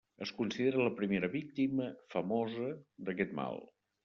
Es 0.25 0.29
considera 0.37 0.79
la 0.87 0.93
primera 1.01 1.29
víctima 1.35 1.91
famosa 2.15 2.71
d'aquest 3.11 3.37
mal. 3.43 3.63